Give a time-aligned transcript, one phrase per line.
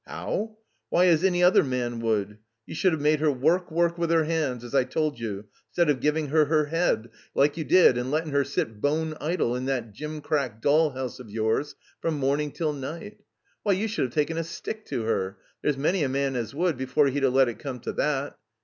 [0.07, 0.57] "How?
[0.89, 2.39] Why, as any other man would.
[2.65, 5.91] You should have made her work, work with her 'ands, as I told you, 'stead
[5.91, 8.43] of giving her her head, like you 287 THE COMBINED MAZE did, and lettin' her
[8.73, 13.19] sit bone idle in that gimcradc doll house of yours from morning till night.
[13.61, 15.37] Why, you should have taken a stick to her.
[15.61, 18.39] There's many a man as would, before he'd 'a' let it come to that.